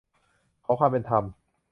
[0.65, 1.23] ขอความเป็นธรรม